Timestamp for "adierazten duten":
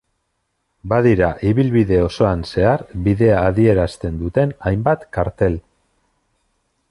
3.51-4.57